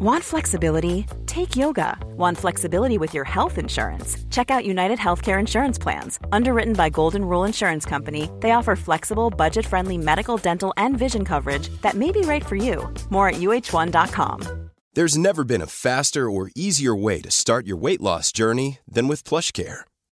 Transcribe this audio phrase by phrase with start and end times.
[0.00, 1.06] Want flexibility?
[1.26, 1.98] Take yoga.
[2.16, 4.16] Want flexibility with your health insurance?
[4.30, 6.20] Check out United Healthcare Insurance Plans.
[6.30, 11.24] Underwritten by Golden Rule Insurance Company, they offer flexible, budget friendly medical, dental, and vision
[11.24, 12.88] coverage that may be right for you.
[13.10, 14.70] More at uh1.com.
[14.92, 19.08] There's never been a faster or easier way to start your weight loss journey than
[19.08, 19.80] with PlushCare.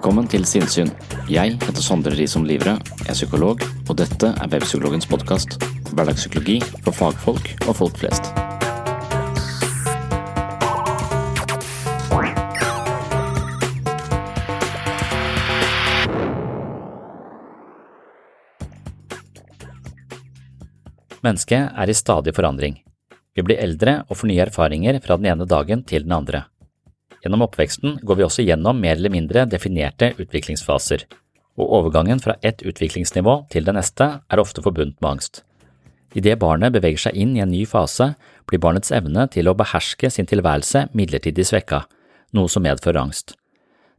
[0.00, 0.88] Velkommen til Sinnsyn.
[1.28, 2.72] Jeg heter Sondre Risom Livre,
[3.04, 5.58] er psykolog, og dette er Webpsykologens podkast.
[5.92, 6.54] Hverdagspsykologi
[6.86, 8.30] for fagfolk og folk flest.
[21.20, 22.80] Mennesket er i stadig forandring.
[23.36, 26.46] Vi blir eldre og får nye erfaringer fra den ene dagen til den andre.
[27.20, 31.04] Gjennom oppveksten går vi også gjennom mer eller mindre definerte utviklingsfaser,
[31.60, 35.42] og overgangen fra ett utviklingsnivå til det neste er ofte forbundet med angst.
[36.16, 38.14] Idet barnet beveger seg inn i en ny fase,
[38.48, 41.84] blir barnets evne til å beherske sin tilværelse midlertidig svekka,
[42.34, 43.36] noe som medfører angst.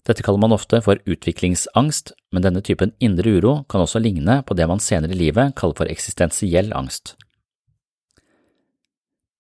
[0.08, 4.58] Dette kaller man ofte for utviklingsangst, men denne typen indre uro kan også ligne på
[4.58, 7.16] det man senere i livet kaller for eksistensiell angst.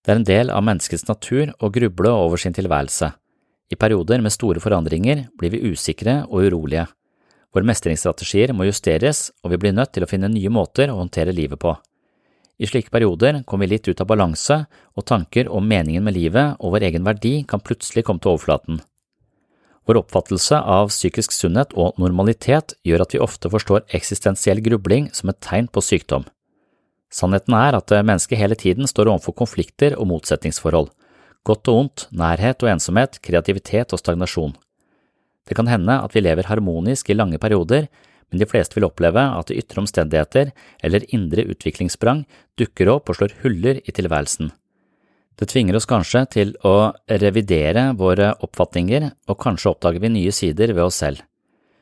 [0.05, 3.11] Det er en del av menneskets natur å gruble over sin tilværelse.
[3.71, 6.89] I perioder med store forandringer blir vi usikre og urolige.
[7.55, 11.35] Våre mestringsstrategier må justeres, og vi blir nødt til å finne nye måter å håndtere
[11.35, 11.73] livet på.
[12.61, 14.57] I slike perioder kommer vi litt ut av balanse,
[14.95, 18.83] og tanker om meningen med livet og vår egen verdi kan plutselig komme til overflaten.
[19.87, 25.31] Vår oppfattelse av psykisk sunnhet og normalitet gjør at vi ofte forstår eksistensiell grubling som
[25.31, 26.27] et tegn på sykdom.
[27.11, 30.91] Sannheten er at mennesket hele tiden står overfor konflikter og motsetningsforhold,
[31.47, 34.55] godt og ondt, nærhet og ensomhet, kreativitet og stagnasjon.
[35.47, 37.87] Det kan hende at vi lever harmonisk i lange perioder,
[38.31, 40.51] men de fleste vil oppleve at de ytre omstendigheter
[40.83, 42.23] eller indre utviklingssprang
[42.59, 44.53] dukker opp og slår huller i tilværelsen.
[45.39, 50.75] Det tvinger oss kanskje til å revidere våre oppfatninger, og kanskje oppdager vi nye sider
[50.75, 51.23] ved oss selv.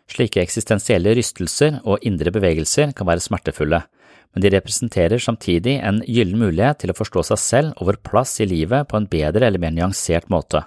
[0.09, 3.83] Slike eksistensielle rystelser og indre bevegelser kan være smertefulle,
[4.33, 8.37] men de representerer samtidig en gyllen mulighet til å forstå seg selv og vår plass
[8.43, 10.63] i livet på en bedre eller mer nyansert måte.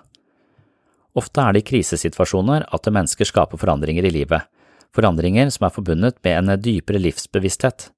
[1.18, 4.48] Ofte er det i krisesituasjoner at mennesker skaper forandringer i livet,
[4.96, 7.90] forandringer som er forbundet med en dypere livsbevissthet.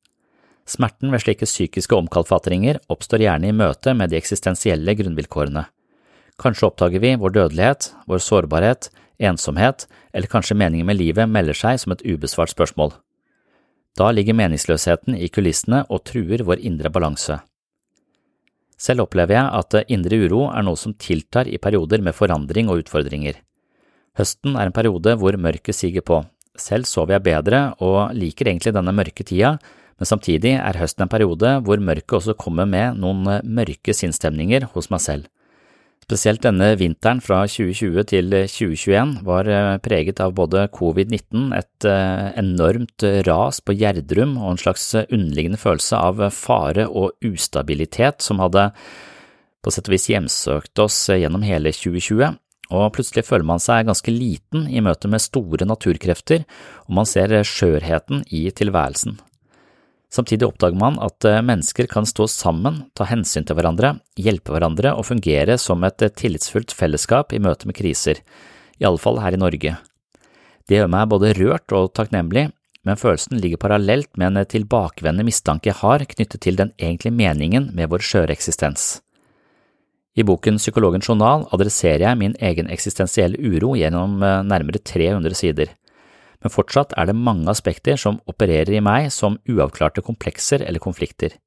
[0.66, 5.66] Smerten ved slike psykiske omkalfatringer oppstår gjerne i møte med de eksistensielle grunnvilkårene.
[6.40, 8.88] Kanskje oppdager vi vår dødelighet, vår sårbarhet,
[9.22, 12.96] ensomhet, eller kanskje meningen med livet melder seg som et ubesvart spørsmål.
[13.94, 17.38] Da ligger meningsløsheten i kulissene og truer vår indre balanse.
[18.74, 22.82] Selv opplever jeg at indre uro er noe som tiltar i perioder med forandring og
[22.82, 23.38] utfordringer.
[24.18, 26.24] Høsten er en periode hvor mørket siger på.
[26.58, 29.56] Selv sover jeg bedre og liker egentlig denne mørke tida,
[29.98, 34.90] men samtidig er høsten en periode hvor mørket også kommer med noen mørke sinnsstemninger hos
[34.90, 35.30] meg selv.
[36.04, 42.26] Spesielt denne vinteren fra 2020 til 2021 var eh, preget av både covid-19, et eh,
[42.42, 48.68] enormt ras på Gjerdrum og en slags underliggende følelse av fare og ustabilitet som hadde
[49.64, 52.36] på sett og vis hjemsøkt oss gjennom hele 2020,
[52.74, 56.44] og plutselig føler man seg ganske liten i møte med store naturkrefter,
[56.84, 59.16] og man ser skjørheten i tilværelsen.
[60.14, 64.92] Samtidig oppdager man at eh, mennesker kan stå sammen, ta hensyn til hverandre, hjelpe hverandre
[64.94, 68.20] og fungere som et eh, tillitsfullt fellesskap i møte med kriser,
[68.78, 69.74] i alle fall her i Norge.
[70.64, 72.46] Det gjør meg både rørt og takknemlig,
[72.84, 77.70] men følelsen ligger parallelt med en tilbakevendende mistanke jeg har knyttet til den egentlige meningen
[77.74, 79.00] med vår skjøre eksistens.
[80.14, 85.74] I boken Psykologens journal adresserer jeg min egen eksistensielle uro gjennom eh, nærmere 300 sider
[86.44, 91.38] men fortsatt er det mange aspekter som opererer i meg som uavklarte komplekser eller konflikter.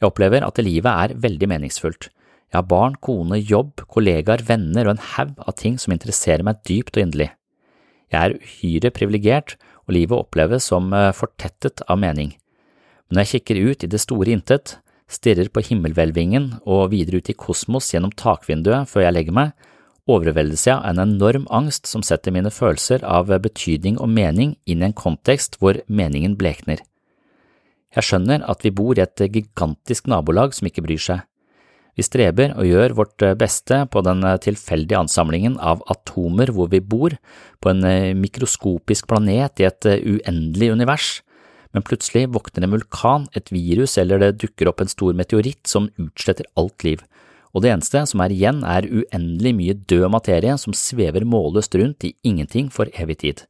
[0.00, 2.10] Jeg opplever at livet er veldig meningsfullt.
[2.50, 6.60] Jeg har barn, kone, jobb, kollegaer, venner og en haug av ting som interesserer meg
[6.68, 7.30] dypt og inderlig.
[8.10, 9.56] Jeg er uhyre privilegert,
[9.86, 12.34] og livet oppleves som eh, fortettet av mening.
[13.08, 14.76] Men når jeg kikker ut i det store intet,
[15.10, 19.54] stirrer på himmelhvelvingen og videre ut i kosmos gjennom takvinduet før jeg legger meg,
[20.08, 24.82] overveldes jeg av en enorm angst som setter mine følelser av betydning og mening inn
[24.82, 26.80] i en kontekst hvor meningen blekner.
[27.90, 31.24] Jeg skjønner at vi bor i et gigantisk nabolag som ikke bryr seg.
[31.98, 37.16] Vi streber og gjør vårt beste på den tilfeldige ansamlingen av atomer hvor vi bor,
[37.60, 37.82] på en
[38.20, 41.08] mikroskopisk planet i et uendelig univers,
[41.74, 45.90] men plutselig våkner en vulkan, et virus eller det dukker opp en stor meteoritt som
[45.98, 47.02] utsletter alt liv
[47.54, 52.06] og det eneste som er igjen er uendelig mye død materie som svever målløst rundt
[52.06, 53.42] i ingenting for evig tid.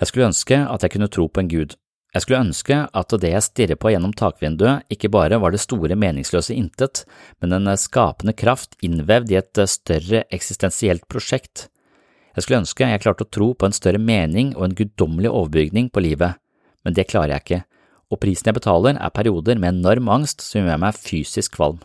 [0.00, 1.76] Jeg skulle ønske at jeg kunne tro på en gud.
[2.14, 5.96] Jeg skulle ønske at det jeg stirrer på gjennom takvinduet ikke bare var det store
[5.98, 7.02] meningsløse intet,
[7.42, 11.68] men en skapende kraft innvevd i et større eksistensielt prosjekt.
[12.34, 15.90] Jeg skulle ønske jeg klarte å tro på en større mening og en guddommelig overbygning
[15.90, 16.38] på livet,
[16.84, 17.60] men det klarer jeg ikke,
[18.10, 21.82] og prisen jeg betaler er perioder med enorm angst som gjør meg fysisk kvalm.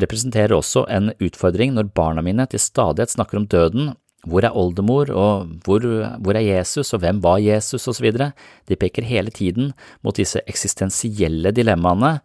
[0.00, 3.92] Representerer også en utfordring når barna mine til stadighet snakker om døden,
[4.24, 5.84] hvor er oldemor, og hvor,
[6.24, 8.10] hvor er Jesus, og hvem var Jesus, osv.
[8.68, 12.18] De peker hele tiden mot disse eksistensielle dilemmaene,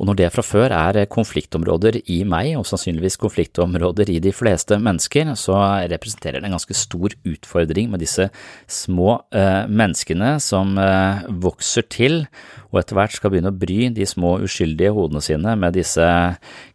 [0.00, 4.78] og når det fra før er konfliktområder i meg, og sannsynligvis konfliktområder i de fleste
[4.80, 5.58] mennesker, så
[5.92, 8.30] representerer det en ganske stor utfordring med disse
[8.64, 12.22] små eh, menneskene som eh, vokser til,
[12.70, 16.06] og etter hvert skal begynne å bry de små uskyldige hodene sine med disse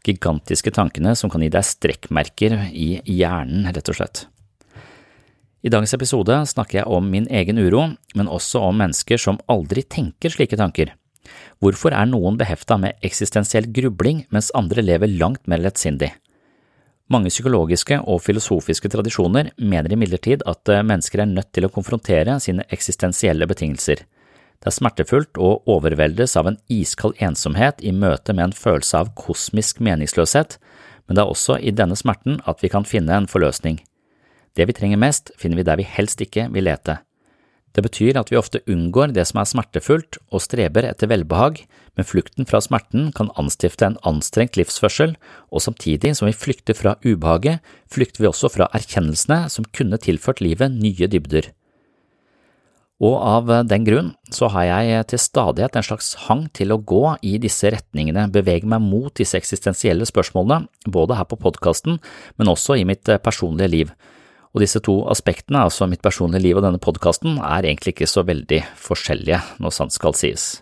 [0.06, 4.28] gigantiske tankene som kan gi deg strekkmerker i hjernen, rett og slett.
[5.66, 9.82] I dagens episode snakker jeg om min egen uro, men også om mennesker som aldri
[9.82, 10.94] tenker slike tanker.
[11.64, 16.12] Hvorfor er noen behefta med eksistensiell grubling, mens andre lever langt mer lettsindig?
[17.12, 22.40] Mange psykologiske og filosofiske tradisjoner mener imidlertid at eh, mennesker er nødt til å konfrontere
[22.42, 24.02] sine eksistensielle betingelser.
[24.58, 29.12] Det er smertefullt å overveldes av en iskald ensomhet i møte med en følelse av
[29.20, 30.58] kosmisk meningsløshet,
[31.06, 33.84] men det er også i denne smerten at vi kan finne en forløsning.
[34.58, 37.04] Det vi trenger mest, finner vi der vi helst ikke vil lete.
[37.76, 41.60] Det betyr at vi ofte unngår det som er smertefullt og streber etter velbehag,
[41.96, 45.18] men flukten fra smerten kan anstifte en anstrengt livsførsel,
[45.52, 47.60] og samtidig som vi flykter fra ubehaget,
[47.92, 51.52] flykter vi også fra erkjennelsene som kunne tilført livet nye dybder.
[53.04, 57.18] Og av den grunn så har jeg til stadighet en slags hang til å gå
[57.28, 62.00] i disse retningene, bevege meg mot disse eksistensielle spørsmålene, både her på podkasten,
[62.40, 63.92] men også i mitt personlige liv.
[64.56, 68.24] Og disse to aspektene, altså mitt personlige liv og denne podkasten, er egentlig ikke så
[68.24, 70.62] veldig forskjellige, når sant skal sies.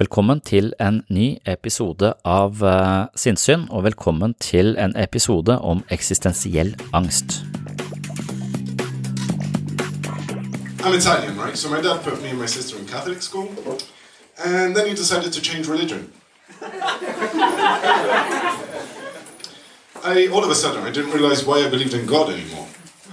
[0.00, 2.62] Velkommen til en ny episode av
[3.16, 7.44] Sinnssyn, og velkommen til en episode om eksistensiell angst.
[10.80, 11.58] I'm Italian, right?
[11.58, 13.48] So my dad put me and my sister in Catholic school,
[14.38, 16.08] and then he decided to change religion.
[20.04, 22.66] I all of a sudden I didn't realize why I believed in God anymore.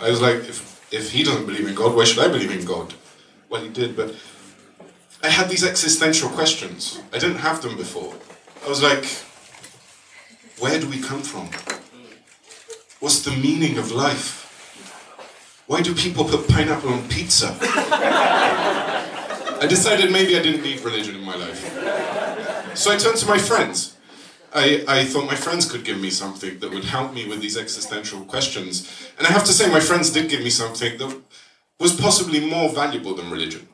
[0.04, 2.66] I was like, if, if he doesn't believe in God, why should I believe in
[2.66, 2.94] God?
[3.50, 4.14] Well, he did, but
[5.24, 7.00] I had these existential questions.
[7.14, 8.14] I didn't have them before.
[8.66, 9.06] I was like,
[10.60, 11.48] where do we come from?
[13.00, 14.42] What's the meaning of life?
[15.68, 17.58] Why do people put pineapple on pizza?
[17.62, 22.76] I decided maybe I didn't need religion in my life.
[22.76, 23.93] So I turned to my friends.
[24.56, 27.58] I, I thought my friends could give me something that would help me with these
[27.58, 28.88] existential questions.
[29.18, 31.22] And I have to say, my friends did give me something that
[31.80, 33.68] was possibly more valuable than religion.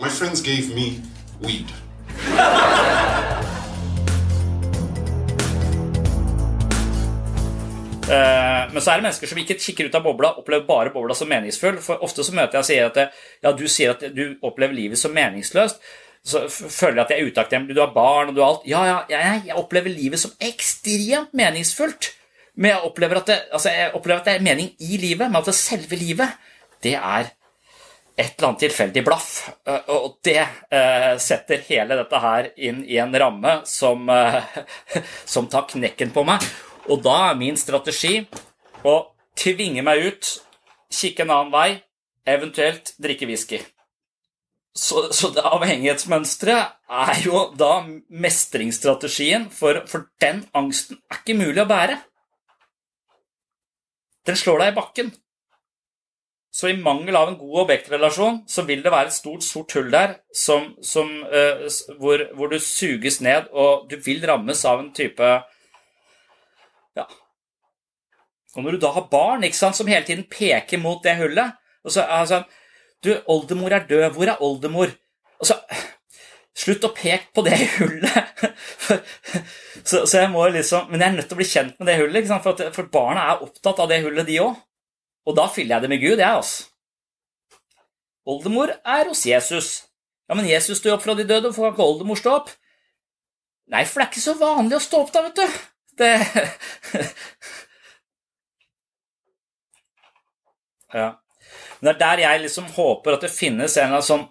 [0.00, 1.02] My friends gave me
[1.40, 1.70] weed.
[8.06, 11.14] Uh, men så er det mennesker som ikke kikker ut av bobla, opplever bare bobla
[11.14, 11.76] som meningsfull.
[11.82, 13.00] For ofte så møter jeg og sier at
[13.42, 15.82] ja, du sier at du opplever livet som meningsløst
[16.26, 17.76] så føler jeg at jeg er utakknemlig.
[17.76, 18.66] Du har barn, og du har alt.
[18.66, 22.10] Ja, ja, jeg, jeg opplever livet som ekstremt meningsfullt.
[22.56, 25.46] Men jeg opplever, det, altså jeg opplever, at det, er mening i livet, men at
[25.50, 26.38] det selve livet,
[26.82, 27.28] det er
[28.16, 29.30] et eller annet tilfeldig blaff.
[29.68, 34.40] Eh, og det uh, setter hele dette her inn i en ramme som, uh,
[35.36, 36.42] som tar knekken på meg.
[36.88, 38.18] Og da er min strategi
[38.86, 38.98] å
[39.36, 40.34] tvinge meg ut,
[40.96, 41.70] kikke en annen vei,
[42.26, 43.60] eventuelt drikke whisky.
[44.76, 47.78] Så, så det avhengighetsmønsteret er jo da
[48.12, 51.96] mestringsstrategien, for, for den angsten er ikke mulig å bære.
[54.28, 55.14] Den slår deg i bakken.
[56.56, 59.90] så i mangel av en god objektrelasjon, så vil det være et stort, sort hull
[59.92, 61.66] der som, som, uh,
[62.00, 65.36] hvor, hvor, du suges ned, og du vil rammes av en type
[66.96, 67.04] Ja.
[68.56, 71.94] Og når du da har barn sant, som hele tiden peker mot det hullet og
[71.94, 72.46] så er sånn
[73.06, 74.08] Du, oldemor er død.
[74.16, 74.92] Hvor er oldemor?
[75.38, 75.60] Altså,
[76.56, 78.44] Slutt å peke på det hullet.
[79.88, 81.98] så, så, jeg må liksom Men jeg er nødt til å bli kjent med det
[82.00, 84.54] hullet, for, at, for barna er opptatt av det hullet, de òg.
[85.26, 86.70] Og da fyller jeg det med Gud, jeg, altså.
[88.26, 89.68] Oldemor er hos Jesus.
[90.26, 92.48] Ja, men Jesus sto opp fra de døde, hvorfor kan ikke oldemor stå opp?
[93.70, 95.46] Nei, for det er ikke så vanlig å stå opp da, vet du.
[96.00, 96.12] Det
[100.96, 101.25] Ja.
[101.80, 104.26] Men det er der jeg liksom håper at det finnes en sånn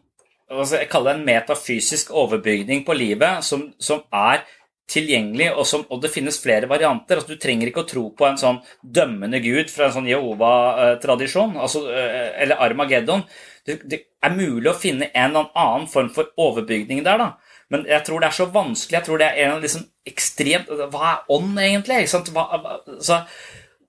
[0.45, 4.43] Jeg kaller det en metafysisk overbygning på livet som, som er
[4.85, 7.17] tilgjengelig, og, som, og, det finnes flere varianter.
[7.17, 11.55] Altså, du trenger ikke å tro på en sånn dømmende gud fra en sånn Jehova-tradisjon,
[11.57, 13.25] altså, eh, eller Armageddon.
[13.65, 17.27] Det, det, er mulig å finne en eller annen form for overbygning der, da.
[17.73, 18.99] Men jeg tror det er så vanskelig.
[18.99, 22.03] Jeg tror det er en liksom ekstremt Hva er ånd, egentlig?
[22.33, 22.45] Hva,
[23.01, 23.19] så,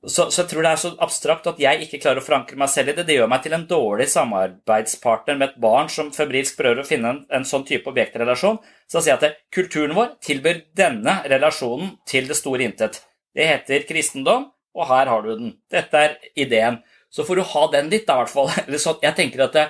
[0.04, 2.70] så, så, jeg tror det er så abstrakt at jeg ikke klarer å forankre meg
[2.70, 3.06] selv i det.
[3.08, 7.12] Det gjør meg til en dårlig samarbeidspartner med et barn som febrilsk prøver å finne
[7.12, 8.60] en, en sånn type objektrelasjon.
[8.86, 13.00] Så sier jeg at kulturen vår tilbyr denne relasjonen til det store intet.
[13.36, 15.56] Det heter kristendom, og her har du den.
[15.72, 16.78] Dette er ideen.
[17.10, 18.78] Så får du ha den litt, da, i hvert fall.
[18.84, 19.66] Så jeg tenker at det,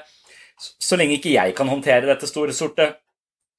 [0.57, 2.89] så lenge ikke jeg kan håndtere dette store, sorte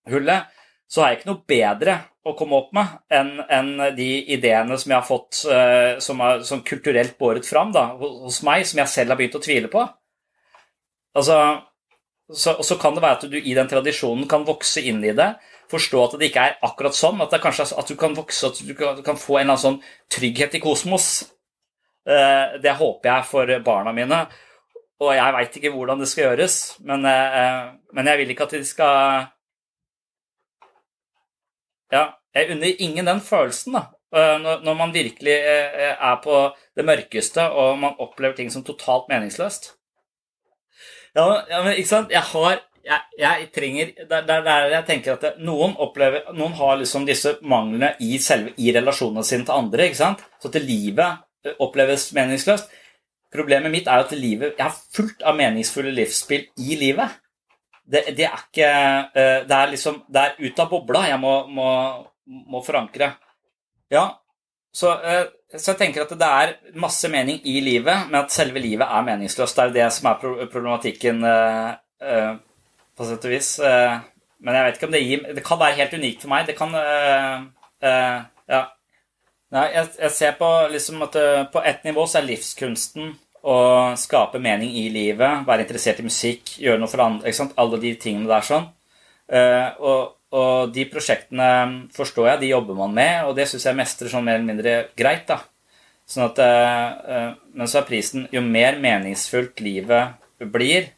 [0.09, 0.47] hullet,
[0.87, 1.95] så har jeg ikke noe bedre
[2.27, 6.43] å komme opp med enn en de ideene som jeg har fått uh, som er
[6.47, 9.83] som kulturelt båret fram da, hos meg, som jeg selv har begynt å tvile på.
[11.17, 11.37] Altså,
[12.31, 15.29] så, så kan det være at du i den tradisjonen kan vokse inn i det,
[15.71, 18.73] forstå at det ikke er akkurat sånn, at, kanskje, at du kan vokse, at du
[18.77, 21.07] kan, du kan få en eller annen sånn trygghet i kosmos.
[22.07, 24.25] Uh, det håper jeg for barna mine.
[25.03, 28.55] Og jeg veit ikke hvordan det skal gjøres, men, uh, men jeg vil ikke at
[28.55, 29.27] de skal
[31.93, 32.03] ja,
[32.35, 33.87] jeg unner ingen den følelsen, da.
[34.15, 36.37] Eh, når man virkelig eh, er på
[36.77, 39.73] det mørkeste og man opplever ting som totalt meningsløst.
[41.17, 41.25] Ja,
[41.63, 45.31] men ikke sant Jeg har jeg, jeg trenger Det er der jeg tenker at det,
[45.41, 49.87] noen opplever Noen har liksom disse manglene i, selve, i relasjonene sine til andre.
[49.87, 50.23] ikke sant?
[50.39, 52.71] Så at livet eh, oppleves meningsløst.
[53.33, 57.17] Problemet mitt er at livet, jeg har fullt av meningsfulle livsspill i livet
[57.87, 58.69] det, det, er ikke
[59.15, 61.67] eh, Det er liksom Det er ut av bobla jeg må, må,
[62.51, 63.13] må forankre.
[63.91, 64.09] Ja,
[64.75, 65.23] så, eh,
[65.55, 69.05] så, jeg tenker at det er masse mening i livet, men at selve livet er
[69.07, 69.55] meningsløst.
[69.55, 72.33] Det er jo det som er problematikken eh,
[72.97, 73.51] på sett og vis.
[74.37, 76.49] Men jeg vet ikke om det gir Det kan være helt unikt for meg.
[76.49, 76.75] Det kan
[78.47, 78.65] Ja.
[79.51, 81.15] Nei, jeg, jeg ser på liksom at
[81.53, 83.13] på ett nivå så er livskunsten
[83.45, 83.57] å
[83.99, 87.27] skape mening i livet, være interessert i musikk, gjøre noe for andre.
[87.27, 87.55] ikke sant?
[87.61, 88.65] Alle de tingene der sånn.
[89.27, 90.01] Uh, og,
[90.33, 91.49] og, de prosjektene
[91.95, 94.75] forstår jeg, de jobber man med, og det syns jeg mestrer sånn mer eller mindre
[94.97, 95.27] greit.
[95.29, 95.41] da.
[96.07, 100.17] Sånn at, uh, men så er prisen jo mer meningsfullt livet
[100.53, 100.91] blir,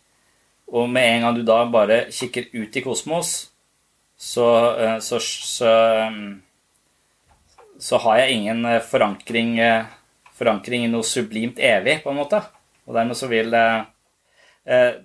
[0.70, 3.34] og med en gang du da bare kikker ut i kosmos,
[4.20, 4.46] så,
[5.02, 5.70] så, så,
[7.80, 9.54] så har jeg ingen forankring
[10.40, 12.42] forankring i noe sublimt evig, på en måte.
[12.88, 14.96] Og dermed så vil eh,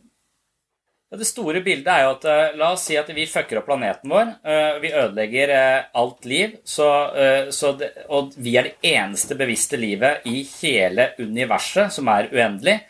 [1.15, 4.11] Det store bildet er jo at eh, la oss si at vi fucker opp planeten
[4.11, 4.33] vår.
[4.43, 6.57] Eh, vi ødelegger eh, alt liv.
[6.65, 6.89] Så,
[7.21, 12.33] eh, så det, og vi er det eneste bevisste livet i hele universet som er
[12.33, 12.81] uendelig.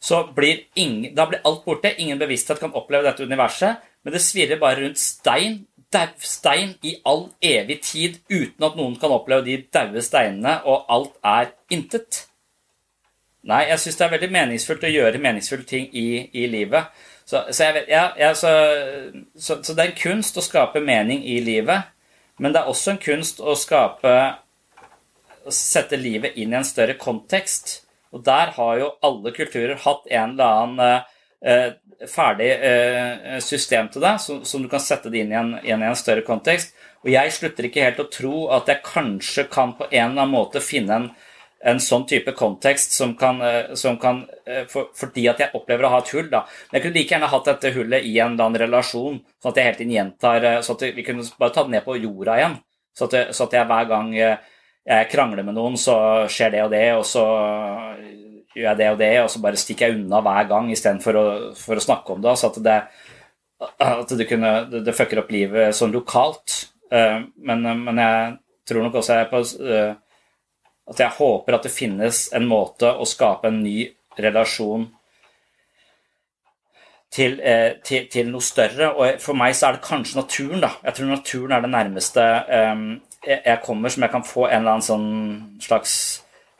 [0.00, 1.92] Så blir ingen, da blir alt borte.
[2.00, 3.84] Ingen bevissthet kan oppleve dette universet.
[4.00, 5.58] Men det svirrer bare rundt stein
[6.22, 11.16] stein i all evig tid uten at noen kan oppleve de daue steinene, og alt
[11.26, 12.26] er intet.
[13.42, 16.90] Nei, jeg syns det er veldig meningsfullt å gjøre meningsfulle ting i, i livet.
[17.24, 18.50] Så, så, jeg, ja, ja, så,
[19.38, 21.88] så, det er en kunst å skape mening i livet,
[22.42, 24.14] men det er også en kunst å skape
[25.46, 27.80] å sette livet inn i en større kontekst.
[28.10, 31.09] Og der har jo alle kulturer hatt en eller annen eh,
[32.08, 35.82] ferdig eh, system til deg, som, som, du kan sette det inn i en, inn
[35.82, 36.74] i en, større kontekst.
[37.04, 40.32] Og jeg slutter ikke helt å tro at jeg kanskje kan på en eller annen
[40.32, 41.08] måte finne en,
[41.70, 45.88] en sånn type kontekst som kan, eh, som kan eh, for, Fordi at jeg opplever
[45.88, 46.44] å ha et hull, da.
[46.70, 49.60] Men jeg kunne like gjerne hatt dette hullet i en eller annen relasjon, sånn at
[49.60, 52.56] jeg hele tiden gjentar Så at vi kunne bare ta det ned på jorda igjen.
[52.96, 56.72] Så at, så at jeg hver gang jeg krangler med noen, så skjer det og
[56.72, 57.24] det, og så
[58.54, 61.24] gjør jeg det og det, og så bare stikker jeg unna hver gang istedenfor å,
[61.58, 62.32] for å snakke om det.
[62.32, 62.78] Altså at det,
[63.86, 66.62] at det, kunne, det, fucker opp livet sånn lokalt.
[66.90, 68.38] Uh, men, men, jeg
[68.70, 69.92] tror nok også jeg på, uh,
[70.90, 73.84] at jeg håper at det finnes en måte å skape en ny
[74.20, 74.88] relasjon
[77.14, 78.90] til, eh, til, til, noe større.
[78.94, 80.72] Og for meg så er det kanskje naturen, da.
[80.86, 82.26] Jeg tror naturen er det nærmeste
[82.74, 82.84] um,
[83.26, 85.08] jeg kommer som jeg kan få en eller annen sånn
[85.60, 85.94] slags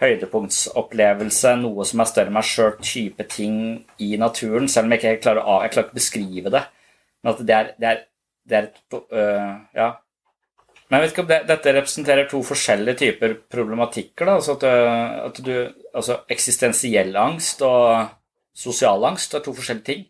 [0.00, 3.56] høydepunktsopplevelse, noe som er større enn meg sjøl, type ting
[4.00, 6.62] i naturen, selv om jeg ikke klarer, å, jeg klarer ikke beskrive det.
[7.20, 8.06] Men at det er, det er,
[8.48, 9.90] det er et øh, Ja.
[10.90, 14.26] Men jeg vet ikke om det, dette representerer to forskjellige typer problematikker.
[14.26, 14.64] da, altså at,
[15.28, 15.52] at du,
[15.94, 18.08] altså Eksistensiell angst og
[18.56, 20.06] sosial angst er to forskjellige ting.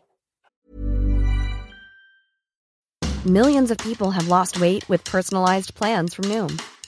[3.26, 6.58] Millions of people have lost weight with personalized plans from Noom.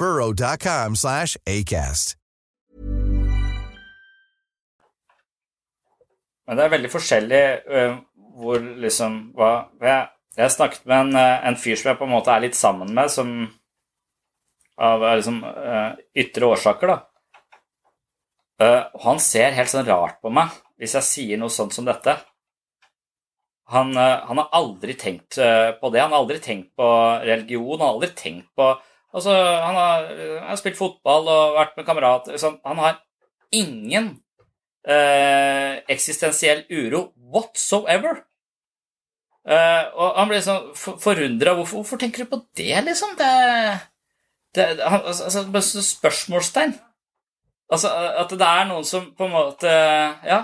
[0.00, 2.16] burrow.com slash ACAST.
[6.50, 7.92] Men det er veldig forskjellig uh,
[8.42, 12.10] hvor liksom hva, jeg, jeg snakket med en, uh, en, fyr som jeg på en
[12.10, 13.30] måte er litt sammen med, som
[14.82, 16.98] av liksom, uh, ytre årsaker, da.
[19.04, 22.16] han ser helt sånn rart på meg hvis jeg sier noe sånt som dette.
[23.70, 26.00] Han, han har aldri tenkt på det.
[26.02, 26.88] Han har aldri tenkt på
[27.22, 27.76] religion.
[27.76, 28.66] Han har aldri tenkt på
[29.10, 30.08] Altså, han har,
[30.40, 32.36] han har spilt fotball og vært med kamerater.
[32.36, 32.60] Liksom.
[32.66, 33.00] Han har
[33.50, 34.12] ingen
[34.86, 38.22] eh, eksistensiell uro whatsoever.
[39.48, 41.56] Eh, og han blir sånn forundra.
[41.58, 43.16] Hvorfor, hvorfor, tenker du på det, liksom?
[43.18, 43.32] Det,
[44.56, 46.76] det han, altså, Spørsmålstegn.
[47.70, 50.40] Altså, at det er noen som på en måte ja,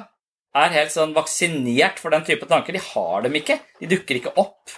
[0.57, 2.77] er helt sånn vaksinert for den type tanker.
[2.77, 3.59] De har dem ikke.
[3.81, 4.75] De dukker ikke opp.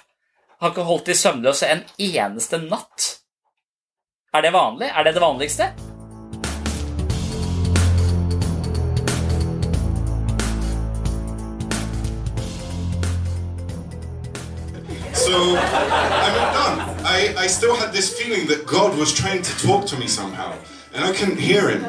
[0.59, 3.18] Har ikke holdt de søvnløse en eneste natt.
[4.35, 4.87] Er det vanlig?
[4.87, 5.63] Er det det vanligste?
[15.15, 16.79] So I'm not done.
[17.05, 20.53] I, I still had this feeling that God was trying to talk to me somehow,
[20.95, 21.85] and I couldn't hear him.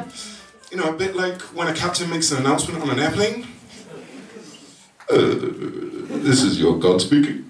[0.72, 3.48] You know, a bit like when a captain makes an announcement on an airplane.
[5.10, 5.36] Uh,
[6.24, 7.44] this is your God speaking.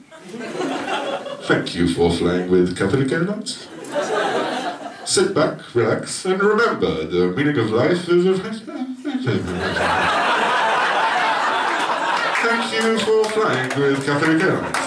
[1.48, 3.68] Thank you for flying with Catholic Airlines.
[5.10, 8.28] Sit back, relax, and remember the meaning of life is.
[8.28, 8.68] a Thank
[12.74, 14.78] you for flying with Catholic Airlines.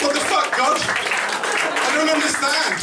[0.00, 0.80] What the fuck, God?
[0.80, 2.80] I don't understand.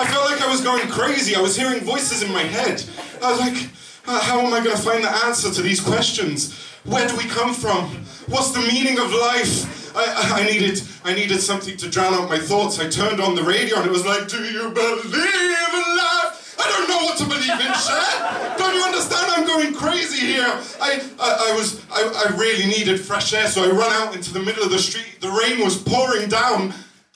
[0.00, 1.36] I felt like I was going crazy.
[1.36, 2.82] I was hearing voices in my head.
[3.22, 3.68] I was like,
[4.08, 6.52] uh, how am I going to find the answer to these questions?
[6.82, 8.04] Where do we come from?
[8.26, 9.79] What's the meaning of life?
[9.94, 12.78] I, I needed I needed something to drown out my thoughts.
[12.78, 16.56] I turned on the radio and it was like, Do you believe in life?
[16.58, 18.58] I don't know what to believe in, Shad.
[18.58, 19.32] Don't you understand?
[19.34, 20.46] I'm going crazy here.
[20.80, 24.32] I I, I was I, I really needed fresh air, so I ran out into
[24.32, 25.18] the middle of the street.
[25.20, 26.74] The rain was pouring down.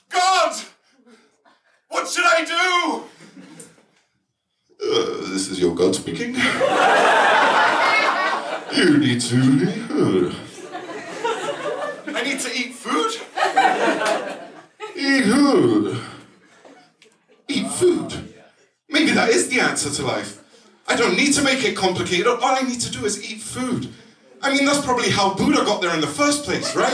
[0.09, 0.55] God,
[1.89, 3.03] what should I do?
[4.83, 6.35] Uh, this is your God speaking.
[8.75, 10.44] you need to leave.
[12.15, 13.11] I need to eat food.
[14.95, 15.99] eat food.
[17.49, 18.33] Eat food.
[18.87, 20.41] Maybe that is the answer to life.
[20.87, 22.27] I don't need to make it complicated.
[22.27, 23.89] All I need to do is eat food.
[24.41, 26.93] I mean, that's probably how Buddha got there in the first place, right?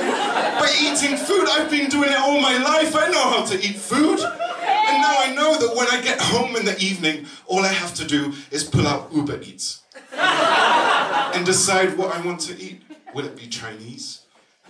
[0.60, 1.48] By eating food.
[1.50, 2.96] I've been doing it all my life.
[2.96, 4.20] I know how to eat food.
[4.22, 7.94] And now I know that when I get home in the evening, all I have
[7.96, 12.82] to do is pull out Uber Eats and decide what I want to eat.
[13.14, 14.21] Will it be Chinese?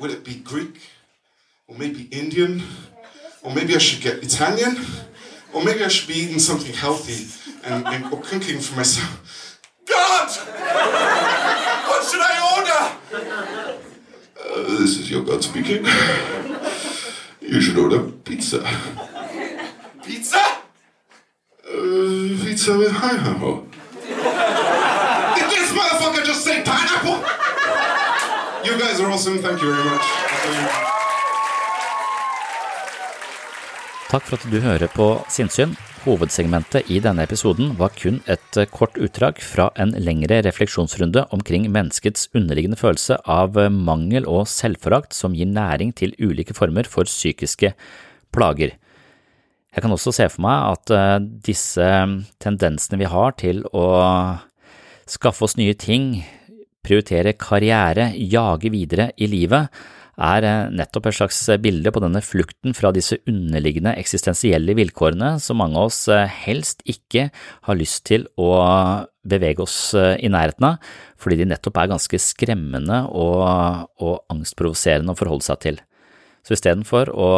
[0.02, 0.82] Will it be Greek?
[1.68, 2.64] Or maybe Indian?
[3.44, 4.76] Or maybe I should get Italian?
[5.54, 7.28] Or maybe I should be eating something healthy
[7.64, 9.60] and, and or cooking for myself.
[9.88, 10.28] God!
[11.88, 12.82] What should I order?
[14.42, 15.86] Uh, this is your God speaking.
[17.40, 18.64] You should order pizza.
[20.04, 20.40] Pizza?
[20.40, 20.58] Uh,
[22.44, 23.68] pizza with high ho.
[25.36, 27.24] Did this motherfucker just say pineapple?
[28.72, 29.38] You guys are awesome.
[29.40, 30.06] Thank you very much.
[34.08, 35.74] Takk for at du hører på Sinnsyn.
[36.06, 42.30] Hovedsegmentet i denne episoden var kun et kort utdrag fra en lengre refleksjonsrunde omkring menneskets
[42.32, 47.74] underliggende følelse av mangel og selvforakt som gir næring til ulike former for psykiske
[48.32, 48.78] plager.
[49.76, 51.92] Jeg kan også se for meg at eh, disse
[52.40, 53.88] tendensene vi har til å
[55.12, 56.22] skaffe oss nye ting,
[56.86, 59.70] prioritere karriere, jage videre i livet,
[60.22, 65.62] er eh, nettopp et slags bilde på denne flukten fra disse underliggende eksistensielle vilkårene som
[65.62, 67.30] mange av oss eh, helst ikke
[67.68, 68.52] har lyst til å
[69.22, 70.92] bevege oss i nærheten av,
[71.22, 73.44] fordi de nettopp er ganske skremmende og,
[74.02, 75.82] og angstprovoserende å forholde seg til.
[76.42, 77.30] Så istedenfor å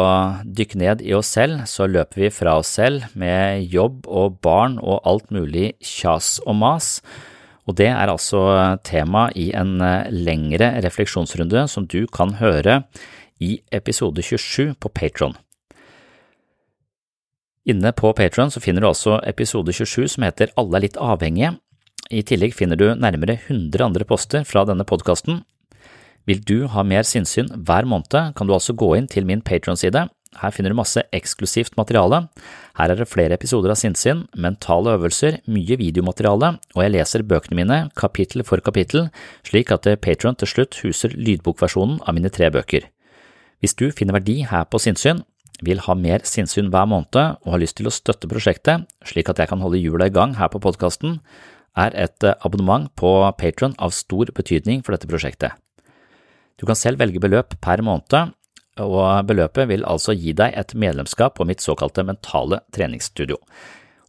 [0.48, 4.78] dykke ned i oss selv, så løper vi fra oss selv med jobb og barn
[4.80, 6.96] og alt mulig kjas og mas,
[7.64, 8.40] og det er altså
[8.84, 9.78] tema i en
[10.12, 12.82] lengre refleksjonsrunde som du kan høre
[13.40, 15.34] i episode 27 på Patron.
[17.64, 21.54] Inne på Patron finner du altså episode 27 som heter Alle er litt avhengige.
[22.12, 25.40] I tillegg finner du nærmere 100 andre poster fra denne podkasten,
[26.28, 30.06] vil du ha mer sinnssyn hver måned, kan du altså gå inn til min Patron-side.
[30.40, 32.24] Her finner du masse eksklusivt materiale.
[32.78, 37.60] Her er det flere episoder av sinnssyn, mentale øvelser, mye videomateriale, og jeg leser bøkene
[37.60, 39.08] mine kapittel for kapittel,
[39.46, 42.90] slik at Patron til slutt huser lydbokversjonen av mine tre bøker.
[43.62, 45.22] Hvis du finner verdi her på sinnssyn,
[45.64, 49.38] vil ha mer sinnssyn hver måned og har lyst til å støtte prosjektet, slik at
[49.40, 51.20] jeg kan holde hjula i gang her på podkasten,
[51.78, 55.54] er et abonnement på Patron av stor betydning for dette prosjektet.
[56.58, 58.34] Du kan selv velge beløp per måned,
[58.82, 63.38] og beløpet vil altså gi deg et medlemskap på mitt såkalte mentale treningsstudio.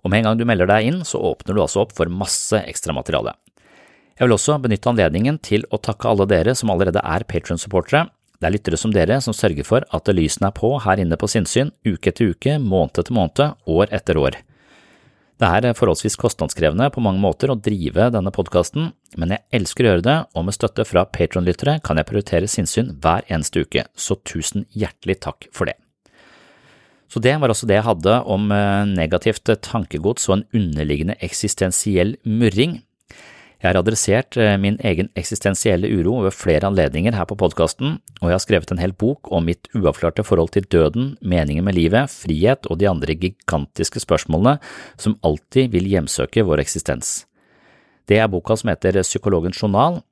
[0.06, 2.58] Og med en gang du melder deg inn, så åpner du altså opp for masse
[2.62, 3.36] ekstramateriale.
[4.15, 8.06] Jeg vil også benytte anledningen til å takke alle dere som allerede er Patrion-supportere.
[8.39, 11.30] Det er lyttere som dere som sørger for at lysene er på her inne på
[11.32, 14.39] sinnssyn uke etter uke, måned etter måned, år etter år.
[15.36, 19.89] Det er forholdsvis kostnadskrevende på mange måter å drive denne podkasten, men jeg elsker å
[19.89, 24.15] gjøre det, og med støtte fra Patron-lyttere kan jeg prioritere sinnssyn hver eneste uke, så
[24.24, 25.76] tusen hjertelig takk for det.
[27.12, 32.15] Så det var også det jeg hadde om eh, negativt tankegods og en underliggende eksistensiell
[32.24, 32.80] murring.
[33.62, 38.28] Jeg har adressert eh, min egen eksistensielle uro ved flere anledninger her på podkasten, og
[38.28, 42.12] jeg har skrevet en hel bok om mitt uavklarte forhold til døden, meningen med livet,
[42.12, 44.58] frihet og de andre gigantiske spørsmålene
[45.02, 47.24] som alltid vil hjemsøke vår eksistens.
[48.06, 50.04] Det er boka som heter Psykologens journal,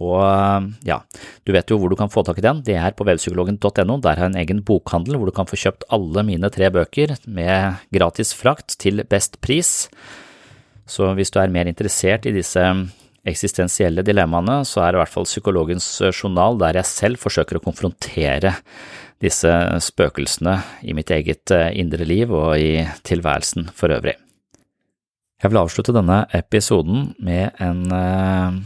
[0.00, 1.00] og eh, ja,
[1.44, 4.16] du vet jo hvor du kan få tak i den, det er på webpsykologen.no, der
[4.16, 7.80] har jeg en egen bokhandel hvor du kan få kjøpt alle mine tre bøker med
[7.94, 9.88] gratis frakt til best pris.
[10.90, 12.64] Så hvis du er mer interessert i disse
[13.28, 17.58] eksistensielle dilemmaene, så er det i hvert fall Psykologens eh, journal der jeg selv forsøker
[17.58, 18.56] å konfrontere
[19.20, 19.52] disse
[19.84, 20.56] spøkelsene
[20.88, 24.16] i mitt eget eh, indre liv og i tilværelsen for øvrig.
[25.40, 28.58] Jeg vil avslutte denne episoden med en uh,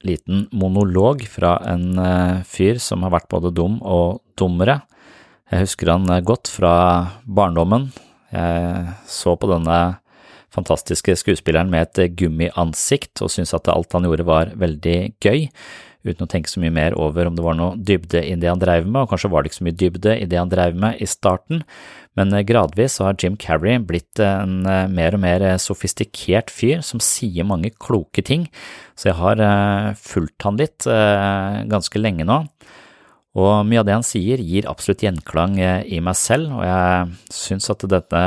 [0.00, 4.78] liten monolog fra en uh, fyr som har vært både dum og dummere.
[5.52, 6.72] Jeg husker han godt fra
[7.28, 7.90] barndommen.
[8.32, 9.99] Jeg så på denne
[10.54, 15.46] fantastiske skuespilleren med et gummiansikt og syntes at alt han gjorde var veldig gøy,
[16.06, 18.60] uten å tenke så mye mer over om det var noe dybde i det han
[18.60, 21.00] dreiv med, og kanskje var det ikke så mye dybde i det han dreiv med
[21.02, 21.64] i starten,
[22.18, 27.02] men eh, gradvis har Jim Carrey blitt en eh, mer og mer sofistikert fyr som
[27.04, 28.48] sier mange kloke ting,
[28.98, 30.88] så jeg har eh, fulgt han litt
[31.70, 32.42] ganske lenge nå.
[33.38, 37.70] Og mye av det han sier gir absolutt gjenklang i meg selv, og jeg syns
[37.70, 38.22] at dette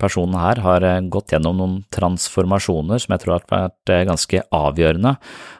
[0.00, 4.42] personen her har eh, gått gjennom noen transformasjoner som jeg tror har vært eh, ganske
[4.56, 5.14] avgjørende,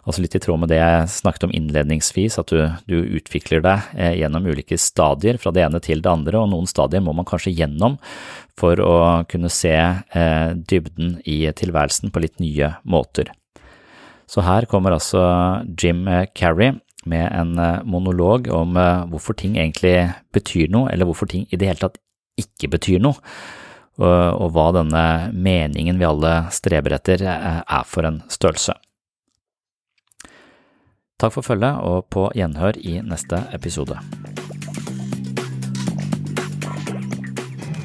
[0.04, 3.90] altså litt i tråd med det jeg snakket om innledningsvis, at du, du, utvikler deg
[3.94, 7.28] eh, gjennom ulike stadier fra det ene til det andre, og noen stadier må man
[7.28, 7.98] kanskje gjennom
[8.60, 8.94] for å
[9.30, 9.72] kunne se
[10.68, 13.30] dybden i tilværelsen på litt nye måter.
[14.28, 15.22] Så her kommer altså
[15.80, 16.04] Jim
[16.36, 16.74] Carrey
[17.08, 17.54] med en
[17.88, 18.76] monolog om
[19.08, 21.96] hvorfor ting egentlig betyr noe, eller hvorfor ting i det hele tatt
[22.42, 23.16] ikke betyr noe,
[24.00, 28.74] og, hva denne meningen vi alle streber etter eh, er for en størrelse.
[31.20, 33.98] Takk for følget, og på gjenhør i neste episode.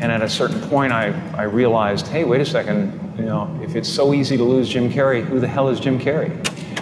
[0.02, 3.76] And at a certain point, I, I realized, hey, wait a second, you know, if
[3.76, 6.32] it's so easy to lose Jim Carrey, who the hell is Jim Carrey?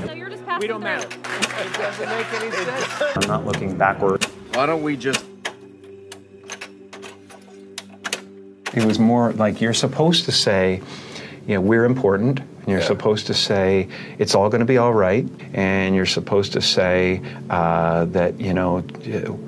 [0.05, 1.07] So you're just passing We don't matter.
[1.07, 3.17] It doesn't make any sense.
[3.17, 4.25] I'm not looking backward.
[4.53, 5.32] Why don't we just
[8.75, 10.81] It was more like you're supposed to say,
[11.47, 12.39] you know, we're important.
[12.39, 12.87] And you're yeah.
[12.87, 17.21] supposed to say it's all going to be all right, and you're supposed to say
[17.49, 18.79] uh, that you know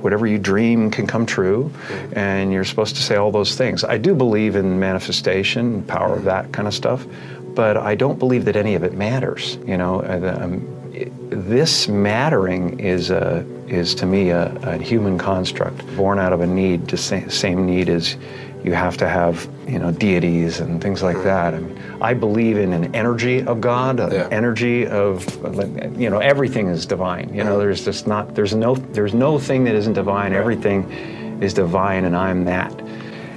[0.02, 2.20] whatever you dream can come true, mm-hmm.
[2.20, 3.86] and you're supposed to say all those things.
[3.86, 7.06] I do believe in manifestation, power of that kind of stuff,
[7.56, 9.58] but I don't believe that any of it matters.
[9.66, 10.76] You know, um,
[11.30, 16.48] this mattering is a, is to me a, a, human construct born out of a
[16.48, 18.18] need, the same need as
[18.66, 21.54] you have to have you know deities and things like that.
[21.54, 24.28] I mean, I believe in an energy of God, an yeah.
[24.32, 25.24] energy of
[26.00, 27.32] you know everything is divine.
[27.32, 30.34] You know, there's just not there's no there's no thing that isn't divine.
[30.34, 30.92] Everything
[31.44, 32.74] is divine, and I'm that.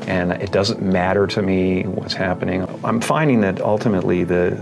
[0.09, 2.67] And it doesn't matter to me what's happening.
[2.83, 4.59] I'm finding that ultimately the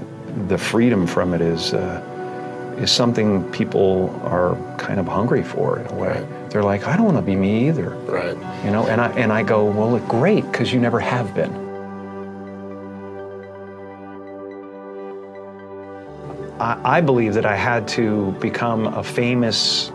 [0.49, 1.75] the freedom from it is.
[1.75, 2.13] Uh,
[2.77, 6.09] is something people are kind of hungry for in a way.
[6.09, 7.91] Right they're like, I don't want to be me either.
[7.91, 8.37] Right.
[8.65, 11.67] You know, and I and I go, well, great, because you never have been.
[16.61, 19.93] I, I believe that I had to become a famous,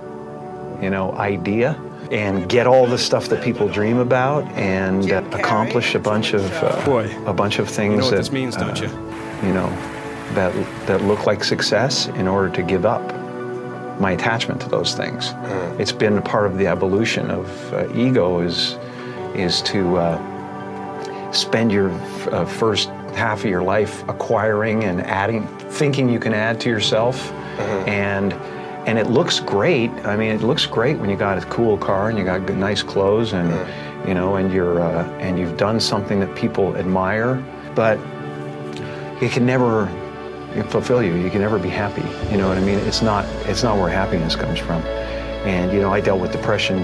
[0.81, 1.79] you know, idea
[2.11, 6.51] and get all the stuff that people dream about and uh, accomplish a bunch of
[6.61, 9.47] uh, Boy, a bunch of things you know that this means, don't uh, you?
[9.47, 9.69] You know,
[10.33, 10.53] that
[10.87, 13.01] that look like success in order to give up
[14.01, 15.29] my attachment to those things.
[15.29, 15.79] Mm.
[15.79, 18.77] It's been a part of the evolution of uh, ego is
[19.35, 21.91] is to uh, spend your
[22.33, 27.29] uh, first half of your life acquiring and adding, thinking you can add to yourself,
[27.29, 27.89] mm-hmm.
[27.89, 28.33] and
[28.87, 29.91] and it looks great.
[30.05, 32.57] I mean, it looks great when you got a cool car and you got good,
[32.57, 34.07] nice clothes and mm.
[34.07, 37.35] you know, and you're uh, and you've done something that people admire,
[37.75, 37.99] but
[39.21, 39.87] it can never
[40.69, 41.15] fulfill you.
[41.15, 42.03] You can never be happy.
[42.31, 42.79] You know what I mean?
[42.79, 44.81] It's not it's not where happiness comes from.
[45.45, 46.79] And you know, I dealt with depression,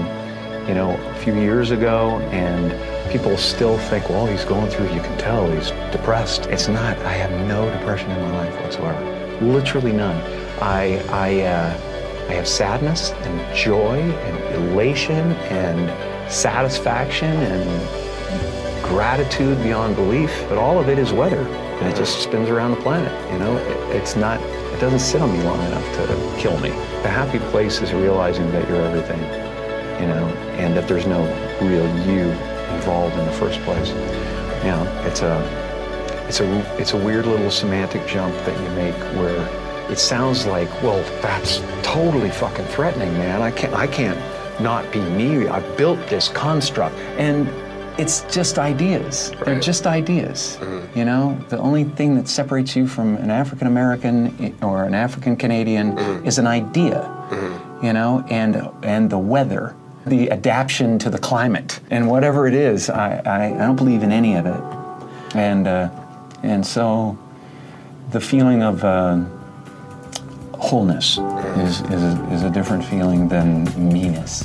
[0.66, 2.72] you know, a few years ago, and
[3.10, 4.92] people still think, well, he's going through.
[4.94, 6.46] You can tell he's depressed.
[6.46, 6.98] It's not.
[6.98, 9.38] I have no depression in my life whatsoever.
[9.40, 10.16] Literally none.
[10.60, 19.94] I I uh, I have sadness and joy and elation and satisfaction and gratitude beyond
[19.94, 20.44] belief.
[20.48, 23.12] But all of it is weather and it just spins around the planet.
[23.32, 26.70] You know, it, it's not, it doesn't sit on me long enough to kill me.
[27.02, 29.20] The happy place is realizing that you're everything,
[30.00, 30.26] you know,
[30.58, 31.20] and that there's no
[31.60, 32.30] real you
[32.74, 33.88] involved in the first place.
[33.88, 38.96] You know, it's a, it's a, it's a weird little semantic jump that you make
[39.16, 43.40] where it sounds like, well, that's totally fucking threatening, man.
[43.40, 44.18] I can't, I can't
[44.60, 45.48] not be me.
[45.48, 47.48] I built this construct, and
[47.98, 49.32] it's just ideas.
[49.34, 49.44] Right.
[49.44, 50.56] They're just ideas.
[50.60, 50.98] Mm-hmm.
[50.98, 55.36] You know, the only thing that separates you from an African American or an African
[55.36, 56.26] Canadian mm-hmm.
[56.26, 57.02] is an idea.
[57.30, 57.86] Mm-hmm.
[57.86, 59.74] You know, and and the weather,
[60.06, 64.12] the adaptation to the climate, and whatever it is, I I, I don't believe in
[64.12, 65.36] any of it.
[65.36, 65.90] And uh,
[66.42, 67.18] and so,
[68.10, 69.24] the feeling of uh,
[70.54, 71.60] wholeness mm-hmm.
[71.60, 74.44] is is a, is a different feeling than meanness.